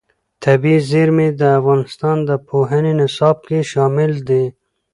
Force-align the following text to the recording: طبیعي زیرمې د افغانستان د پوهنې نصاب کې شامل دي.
طبیعي 0.43 0.79
زیرمې 0.89 1.27
د 1.39 1.41
افغانستان 1.59 2.17
د 2.29 2.31
پوهنې 2.47 2.93
نصاب 2.99 3.37
کې 3.47 3.59
شامل 3.71 4.11
دي. 4.27 4.43